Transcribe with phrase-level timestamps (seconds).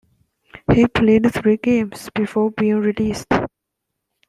[0.73, 3.27] He played three games before being released.